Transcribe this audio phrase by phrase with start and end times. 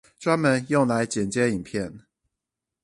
[0.17, 2.07] 專門用來剪接影片